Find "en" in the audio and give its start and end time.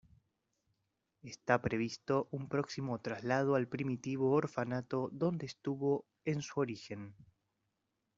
6.25-6.41